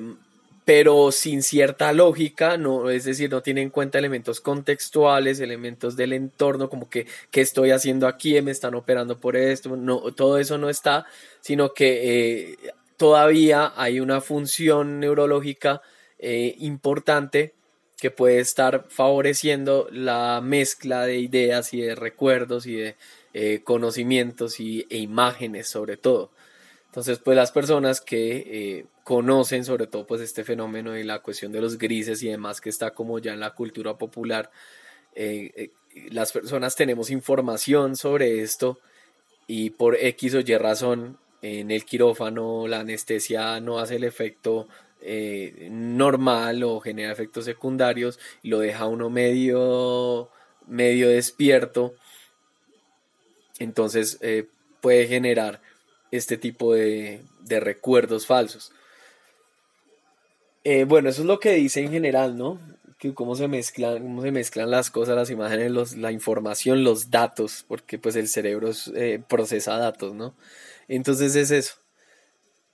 [0.66, 6.12] pero sin cierta lógica, no, es decir, no tiene en cuenta elementos contextuales, elementos del
[6.14, 10.58] entorno, como que qué estoy haciendo aquí, me están operando por esto, no, todo eso
[10.58, 11.06] no está,
[11.40, 12.58] sino que eh,
[12.98, 15.82] todavía hay una función neurológica
[16.20, 17.54] eh, importante
[17.98, 22.96] que puede estar favoreciendo la mezcla de ideas y de recuerdos y de
[23.34, 26.32] eh, conocimientos y, e imágenes sobre todo.
[26.88, 31.62] Entonces, pues las personas que conocen sobre todo pues este fenómeno y la cuestión de
[31.62, 34.50] los grises y demás que está como ya en la cultura popular.
[35.14, 35.70] Eh, eh,
[36.10, 38.80] las personas tenemos información sobre esto
[39.46, 44.68] y por X o Y razón en el quirófano la anestesia no hace el efecto
[45.02, 50.30] eh, normal o genera efectos secundarios y lo deja uno medio,
[50.68, 51.94] medio despierto.
[53.60, 54.20] Entonces
[54.82, 55.62] puede generar
[56.12, 58.72] este tipo de, de recuerdos falsos.
[60.66, 62.60] Eh, bueno, eso es lo que dice en general, ¿no?
[62.98, 67.12] Que cómo se mezclan, cómo se mezclan las cosas, las imágenes, los, la información, los
[67.12, 70.34] datos, porque pues el cerebro eh, procesa datos, ¿no?
[70.88, 71.76] Entonces es eso.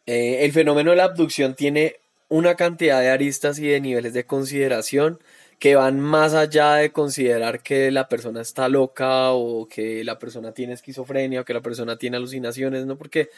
[0.06, 1.98] Eh, el fenómeno de la abducción tiene
[2.30, 5.20] una cantidad de aristas y de niveles de consideración
[5.60, 10.54] que van más allá de considerar que la persona está loca o que la persona
[10.54, 12.98] tiene esquizofrenia o que la persona tiene alucinaciones, ¿no?
[12.98, 13.30] Porque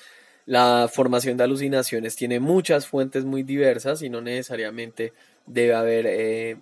[0.46, 5.12] la formación de alucinaciones tiene muchas fuentes muy diversas y no necesariamente
[5.46, 6.58] debe haber eh,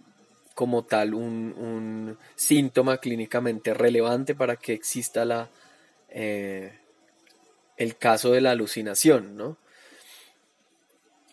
[0.56, 5.50] como tal un, síntoma clínicamente relevante para que exista la,
[6.10, 6.74] eh,
[7.78, 9.58] el caso de la alucinación, ¿no?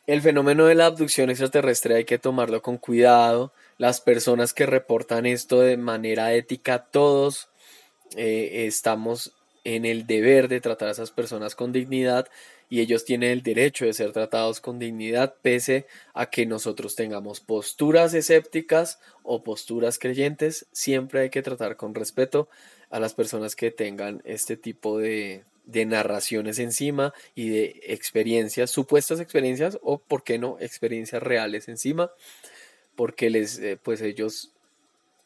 [0.07, 3.53] El fenómeno de la abducción extraterrestre hay que tomarlo con cuidado.
[3.77, 7.51] Las personas que reportan esto de manera ética, todos
[8.17, 12.27] eh, estamos en el deber de tratar a esas personas con dignidad
[12.71, 17.41] y ellos tienen el derecho de ser tratados con dignidad pese a que nosotros tengamos
[17.41, 22.49] posturas escépticas o posturas creyentes, siempre hay que tratar con respeto
[22.89, 29.21] a las personas que tengan este tipo de, de narraciones encima y de experiencias, supuestas
[29.21, 32.11] experiencias o, por qué no, experiencias reales encima,
[32.97, 34.51] porque les, eh, pues ellos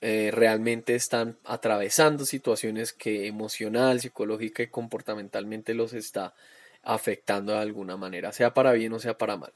[0.00, 6.34] eh, realmente están atravesando situaciones que emocional, psicológica y comportamentalmente los está
[6.82, 9.52] afectando de alguna manera, sea para bien o sea para mal.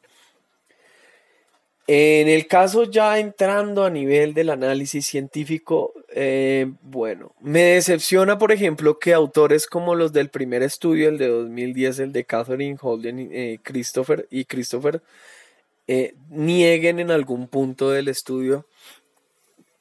[1.88, 8.50] En el caso ya entrando a nivel del análisis científico, eh, bueno, me decepciona, por
[8.50, 13.30] ejemplo, que autores como los del primer estudio, el de 2010, el de Catherine Holden
[13.32, 15.00] eh, Christopher y Christopher,
[15.86, 18.66] eh, nieguen en algún punto del estudio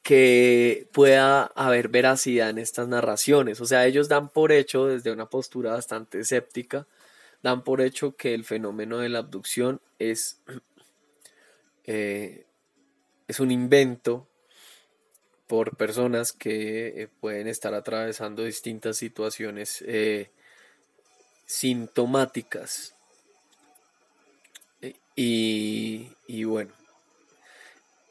[0.04, 3.60] que pueda haber veracidad en estas narraciones.
[3.62, 6.86] O sea, ellos dan por hecho, desde una postura bastante escéptica,
[7.42, 10.42] dan por hecho que el fenómeno de la abducción es,
[11.88, 14.28] es un invento
[15.48, 20.30] por personas que eh, pueden estar atravesando distintas situaciones eh,
[21.46, 22.96] sintomáticas.
[25.16, 26.74] Y, y, bueno,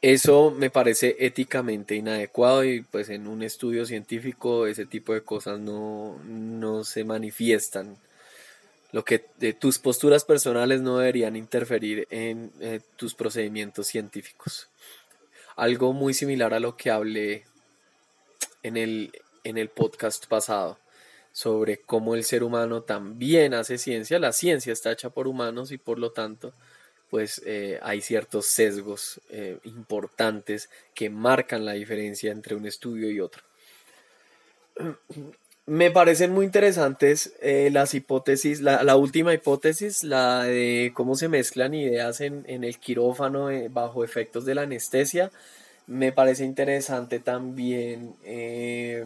[0.01, 5.59] eso me parece éticamente inadecuado y pues en un estudio científico ese tipo de cosas
[5.59, 7.97] no, no se manifiestan.
[8.95, 9.19] Lo que
[9.59, 14.69] tus posturas personales no deberían interferir en eh, tus procedimientos científicos
[15.57, 17.43] algo muy similar a lo que hablé
[18.63, 19.11] en el,
[19.43, 20.79] en el podcast pasado
[21.33, 24.17] sobre cómo el ser humano también hace ciencia.
[24.17, 26.53] La ciencia está hecha por humanos y por lo tanto
[27.09, 33.19] pues eh, hay ciertos sesgos eh, importantes que marcan la diferencia entre un estudio y
[33.19, 33.43] otro.
[35.67, 41.73] Me parecen muy interesantes eh, las hipótesis, la, última hipótesis, la de cómo se mezclan
[41.73, 45.31] ideas en, el quirófano eh, bajo efectos de la anestesia.
[45.87, 49.05] Me parece interesante también eh,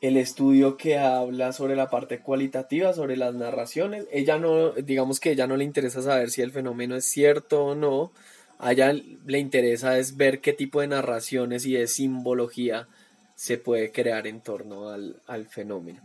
[0.00, 4.06] el estudio que habla sobre la parte cualitativa, sobre las narraciones.
[4.10, 7.74] Ella no, digamos que ella no le interesa saber si el fenómeno es cierto o
[7.74, 8.10] no.
[8.58, 12.88] A ella le interesa es ver qué tipo de narraciones y de simbología
[13.34, 16.00] se puede crear en torno al, fenómeno.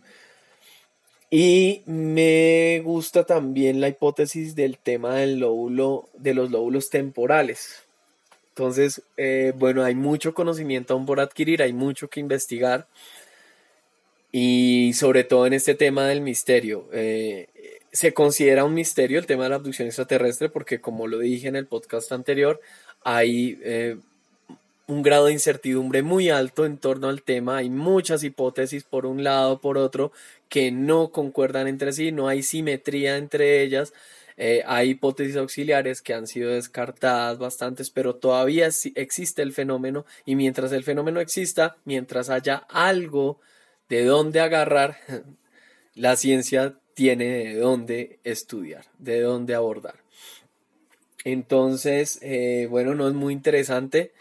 [1.29, 7.83] Y me gusta también la hipótesis del tema del lóbulo, de los lóbulos temporales.
[8.49, 12.87] Entonces, eh, bueno, hay mucho conocimiento aún por adquirir, hay mucho que investigar.
[14.31, 16.87] Y sobre todo en este tema del misterio.
[16.91, 17.47] Eh,
[17.91, 21.55] se considera un misterio el tema de la abducción extraterrestre porque, como lo dije en
[21.55, 22.59] el podcast anterior,
[23.03, 23.97] hay eh,
[24.89, 27.57] un grado de incertidumbre muy alto en torno al tema.
[27.57, 30.11] Hay muchas hipótesis por un lado, por otro,
[30.49, 33.93] que no concuerdan entre sí, no hay simetría entre ellas.
[34.35, 40.35] Eh, hay hipótesis auxiliares que han sido descartadas bastantes, pero todavía existe el fenómeno y
[40.35, 43.39] mientras el fenómeno exista, mientras haya algo
[43.89, 44.97] de dónde agarrar,
[45.93, 49.99] la ciencia tiene de dónde estudiar, de dónde abordar.
[51.25, 54.13] Entonces, eh, bueno, no es muy interesante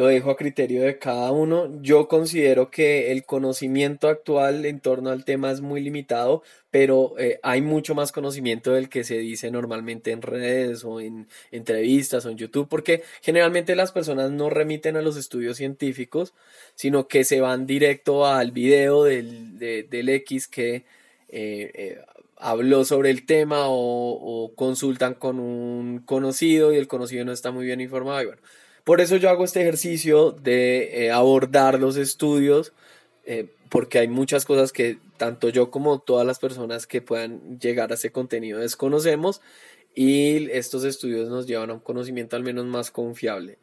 [0.00, 1.70] lo dejo a criterio de cada uno.
[1.82, 7.38] Yo considero que el conocimiento actual en torno al tema es muy limitado, pero eh,
[7.42, 12.30] hay mucho más conocimiento del que se dice normalmente en redes o en entrevistas o
[12.30, 16.32] en YouTube, porque generalmente las personas no remiten a los estudios científicos,
[16.74, 20.84] sino que se van directo al video del, del X que eh,
[21.74, 21.98] eh,
[22.38, 27.50] habló sobre el tema o, o, consultan con un conocido y el conocido no está
[27.50, 28.22] muy bien informado.
[28.22, 28.40] Y bueno,
[28.84, 32.72] por eso yo hago este ejercicio de eh, abordar los estudios,
[33.24, 37.92] eh, porque hay muchas cosas que tanto yo como todas las personas que puedan llegar
[37.92, 39.42] a ese contenido desconocemos
[39.94, 43.58] y estos estudios nos llevan a un conocimiento al menos más confiable.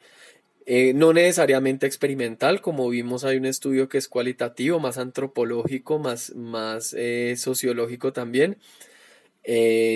[0.65, 6.35] Eh, no necesariamente experimental, como vimos hay un estudio que es cualitativo, más antropológico, más,
[6.35, 6.95] más
[7.37, 8.57] sociológico también.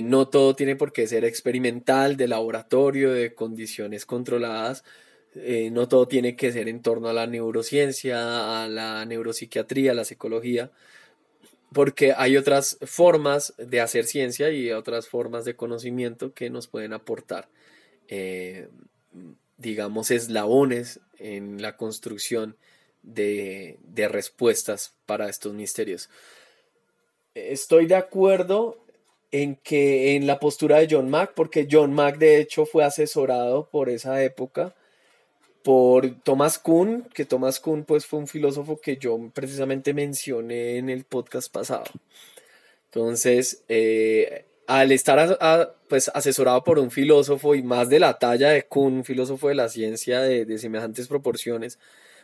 [0.03, 4.83] no todo tiene por qué ser experimental, de laboratorio, de condiciones controladas,
[5.35, 9.95] eh, no todo tiene que ser en torno a la neurociencia, a la neuropsiquiatría, a
[9.95, 10.71] la psicología,
[11.71, 16.91] porque hay otras formas de hacer ciencia y otras formas de conocimiento que nos pueden
[16.91, 17.47] aportar,
[18.09, 18.67] eh,
[19.57, 22.57] digamos, eslabones en la construcción
[23.01, 26.09] de, de respuestas para estos misterios.
[27.35, 28.83] Estoy de acuerdo
[29.31, 33.69] en que en la postura de John Mack, porque John Mack de hecho fue asesorado
[33.69, 34.75] por esa época
[35.63, 40.89] por Thomas Kuhn, que Thomas Kuhn pues fue un filósofo que yo precisamente mencioné en
[40.89, 41.85] el podcast pasado.
[42.85, 48.63] Entonces, eh, al estar pues asesorado por un filósofo y más de la talla de
[48.63, 51.79] Kuhn, un filósofo de la ciencia de, de semejantes proporciones,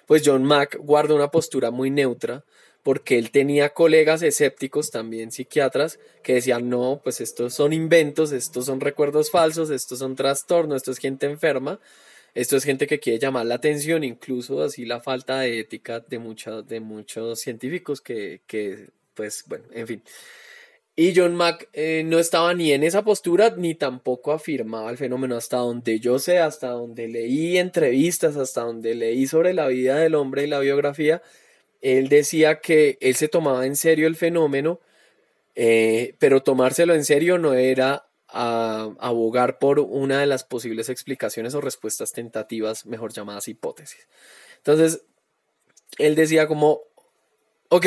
[0.06, 2.44] pues John Mack guarda una postura muy neutra
[2.88, 8.66] porque él tenía colegas escépticos, también psiquiatras, que decían, no, pues estos son inventos, estos
[8.66, 11.82] son recuerdos falsos, estos son trastornos, esto es gente enferma,
[12.38, 16.20] esto es gente que quiere llamar la atención, incluso así la falta de ética de,
[16.20, 20.04] muchos de muchos científicos que, que, pues, bueno, en fin.
[20.96, 25.36] Y John Mack eh, no estaba ni en esa postura ni tampoco afirmaba el fenómeno
[25.36, 30.14] hasta donde yo sé, hasta donde leí entrevistas, hasta donde leí sobre la vida del
[30.14, 31.24] hombre y la biografía.
[31.82, 34.80] Él decía que él se tomaba en serio el fenómeno,
[35.56, 41.62] eh, pero tomárselo en serio no era abogar por una de las posibles explicaciones o
[41.62, 44.08] respuestas tentativas, mejor llamadas hipótesis.
[44.58, 45.04] Entonces,
[45.98, 46.82] él decía como,
[47.70, 47.86] ok,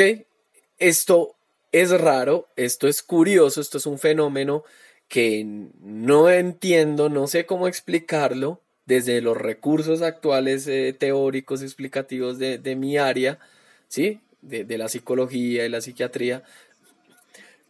[0.79, 1.35] esto
[1.71, 4.63] es raro, esto es curioso, esto es un fenómeno
[5.07, 12.75] que no entiendo, no sé cómo explicarlo desde los recursos actuales eh, teóricos explicativos de,
[12.75, 13.39] mi área,
[13.87, 14.19] ¿sí?
[14.41, 16.43] De, la psicología y la psiquiatría,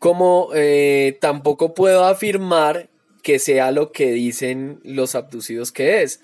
[0.01, 2.89] como eh, tampoco puedo afirmar
[3.21, 6.19] que sea lo que dicen los abducidos que es.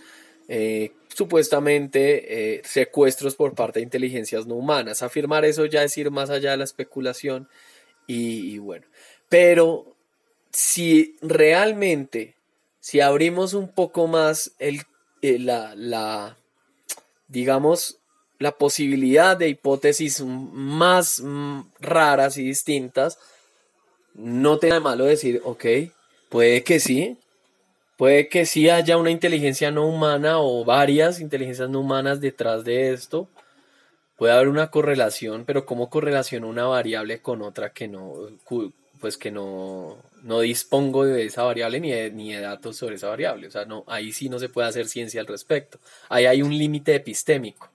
[0.49, 5.01] Eh, supuestamente secuestros por parte de inteligencias no humanas.
[5.01, 7.47] Afirmar eso ya es ir más allá de la especulación
[8.07, 8.88] y, bueno,
[9.28, 9.95] pero
[10.49, 12.36] si realmente,
[12.80, 14.82] si abrimos un poco más el,
[15.21, 16.38] eh, la,
[17.28, 17.99] digamos,
[18.39, 21.21] la posibilidad de hipótesis más
[21.80, 23.19] raras y distintas,
[24.18, 25.65] no tiene de malo decir, ok,
[26.30, 27.18] puede que sí,
[27.97, 32.91] puede que sí haya una inteligencia no humana o varias inteligencias no humanas detrás de
[32.91, 33.30] esto,
[34.18, 38.13] puede haber una correlación, pero ¿cómo correlaciona una variable con otra que no,
[38.99, 43.09] pues que no, no dispongo de esa variable ni de, ni de datos sobre esa
[43.09, 43.47] variable?
[43.47, 45.80] O sea, no, ahí sí no se puede hacer ciencia al respecto.
[46.09, 47.70] Ahí hay un límite epistémico.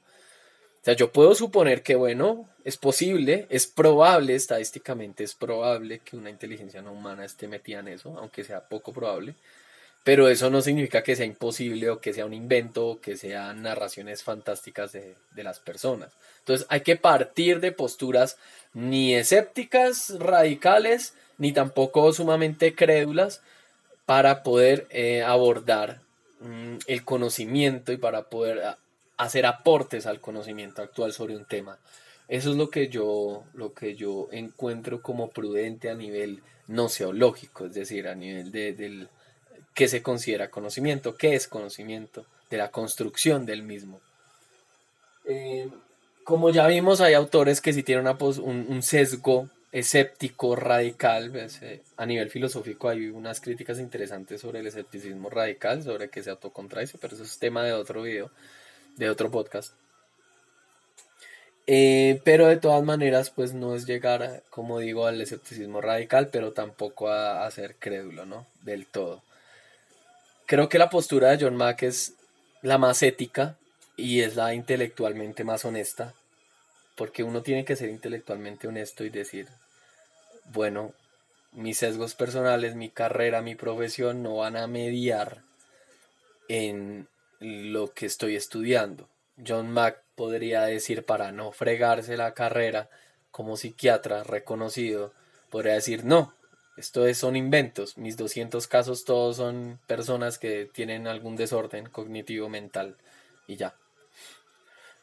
[0.83, 6.17] O sea, yo puedo suponer que, bueno, es posible, es probable, estadísticamente es probable que
[6.17, 9.37] una inteligencia no humana esté metida en eso, aunque sea poco probable.
[10.03, 13.63] Pero eso no significa que sea imposible o que sea un invento o que sean
[13.63, 16.11] narraciones fantásticas de, las personas.
[16.41, 18.37] Entonces hay que partir de posturas
[18.75, 23.41] ni escépticas, radicales, ni tampoco sumamente crédulas
[24.05, 26.01] para poder eh, abordar
[26.41, 28.79] mm, el conocimiento y para poder ah,
[29.23, 31.79] hacer aportes al conocimiento actual sobre un tema.
[32.29, 37.75] Eso es lo que yo, lo que yo encuentro como prudente a nivel noceológico, es
[37.75, 39.09] decir, a nivel de, del
[39.75, 44.01] qué se considera conocimiento, qué es conocimiento, de la construcción del mismo.
[45.25, 45.69] Eh,
[46.25, 51.31] como ya vimos, hay autores que sí tienen un, sesgo escéptico radical.
[51.31, 56.23] Pues, eh, a nivel filosófico hay unas críticas interesantes sobre el escepticismo radical, sobre que
[56.23, 58.31] se autocontrae, pero eso es tema de otro video,
[58.97, 59.75] de otro podcast.
[61.67, 66.53] Eh, pero de todas maneras, pues no es llegar, como digo, al escepticismo radical, pero
[66.53, 68.47] tampoco a, a ser crédulo, ¿no?
[68.63, 69.23] Del todo.
[70.47, 72.15] Creo que la postura de John Mack es
[72.63, 73.57] la más ética
[73.97, 76.15] y es la intelectualmente más honesta,
[76.97, 79.49] porque uno tiene que ser intelectualmente honesto y decir,
[80.53, 80.93] bueno,
[81.53, 85.43] mis sesgos personales, mi carrera, mi profesión no van a mediar
[86.49, 87.07] en
[87.43, 89.09] lo que estoy estudiando.
[89.47, 92.89] John Mack podría decir para no fregarse la carrera
[93.31, 95.13] como psiquiatra reconocido,
[95.51, 96.35] podría decir no,
[96.77, 97.99] esto es, son inventos.
[97.99, 102.97] Mis 200 casos todos son personas que tienen algún desorden cognitivo mental
[103.47, 103.75] y ya.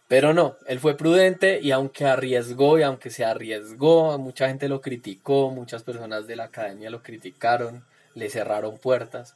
[0.07, 4.81] Pero no, él fue prudente y aunque arriesgó y aunque se arriesgó, mucha gente lo
[4.81, 7.85] criticó, muchas personas de la academia lo criticaron,
[8.15, 9.35] le cerraron puertas.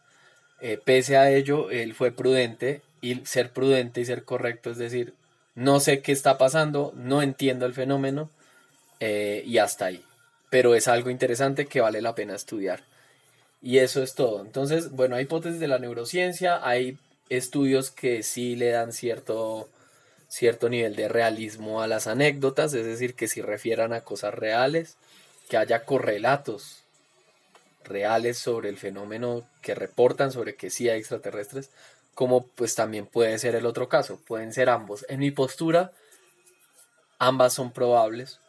[0.61, 5.13] Eh, pese a ello, él fue prudente y ser prudente y ser correcto es decir,
[5.53, 8.31] no sé qué está pasando, no entiendo el fenómeno
[8.99, 10.03] eh, y hasta ahí
[10.53, 12.83] pero es algo interesante que vale la pena estudiar.
[13.59, 14.39] Y eso es todo.
[14.41, 19.67] Entonces, bueno, hay hipótesis de la neurociencia, hay estudios que sí le dan cierto,
[20.27, 24.95] cierto nivel de realismo a las anécdotas, es decir, que si refieran a cosas reales,
[25.49, 26.83] que haya correlatos
[27.83, 31.71] reales sobre el fenómeno que reportan sobre que sí hay extraterrestres,
[32.13, 35.05] como pues también puede ser el otro caso, pueden ser ambos.
[35.09, 35.91] En mi postura,
[37.19, 38.39] ambas son probables,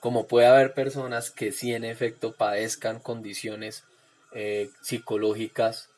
[0.00, 3.84] como puede haber personas que sí en efecto padezcan condiciones
[4.32, 5.88] eh, psicológicas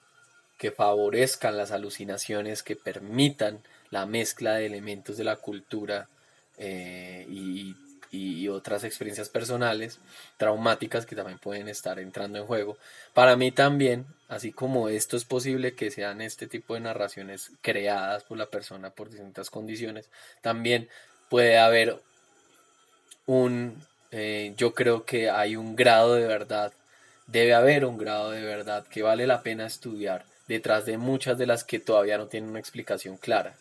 [0.57, 6.09] que favorezcan las alucinaciones, que permitan la mezcla de elementos de la cultura
[6.59, 7.75] eh, y,
[8.49, 9.99] otras experiencias personales
[10.37, 12.77] traumáticas que también pueden estar entrando en juego.
[13.15, 18.25] Para mí también, así como esto es posible que sean este tipo de narraciones creadas
[18.25, 20.09] por la persona por distintas condiciones,
[20.43, 20.89] también
[21.29, 22.01] puede haber
[23.27, 23.81] un
[24.13, 26.73] eh, yo creo que hay un grado de verdad,
[27.27, 31.47] debe haber un grado de verdad que vale la pena estudiar detrás de muchas de
[31.47, 33.55] las que todavía no tienen una explicación clara,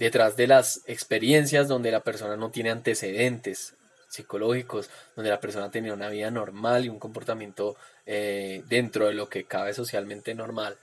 [0.00, 3.74] detrás de las experiencias donde la persona no tiene antecedentes
[4.08, 7.76] psicológicos, donde la persona tenía una vida normal y un comportamiento
[8.06, 10.78] eh, dentro de lo que cabe socialmente normal,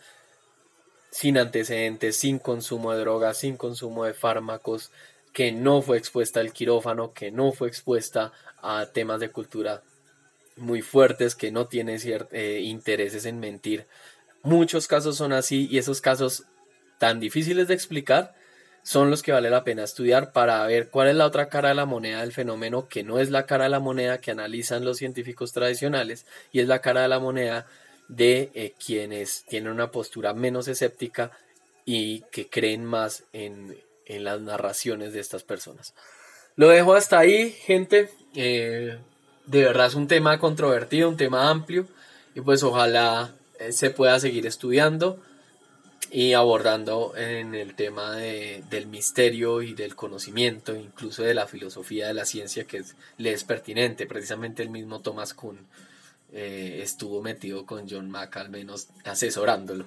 [1.09, 4.91] sin antecedentes, sin consumo de drogas, sin consumo de fármacos,
[5.33, 9.81] que no fue expuesta al quirófano, que no fue expuesta a temas de cultura
[10.57, 13.87] muy fuertes, que no tiene eh, intereses en mentir.
[14.43, 16.43] Muchos casos son así y esos casos
[16.99, 18.36] tan difíciles de explicar
[18.83, 21.75] son los que vale la pena estudiar para ver cuál es la otra cara de
[21.75, 24.97] la moneda del fenómeno, que no es la cara de la moneda que analizan los
[24.97, 27.65] científicos tradicionales y es la cara de la moneda
[28.07, 31.31] de eh, quienes tienen una postura menos escéptica
[31.85, 35.93] y que creen más en, las narraciones de estas personas.
[36.55, 38.09] Lo dejo hasta ahí, gente.
[38.35, 38.97] Eh,
[39.45, 41.87] de verdad es un tema controvertido, un tema amplio
[42.35, 45.19] y pues ojalá eh, se pueda seguir estudiando
[46.11, 52.13] y abordando en el tema del misterio y del conocimiento, incluso de la filosofía de
[52.13, 52.83] la ciencia que
[53.17, 54.05] le es pertinente.
[54.05, 55.59] Precisamente el mismo Thomas Kuhn
[56.33, 59.85] eh, estuvo metido con John Mack, al menos asesorándolo.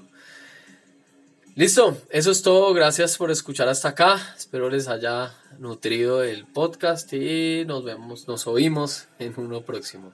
[1.56, 2.72] Listo, eso es todo.
[2.72, 4.34] Gracias por escuchar hasta acá.
[4.36, 10.12] Espero les haya nutrido el podcast y nos vemos, nos oímos en uno próximo.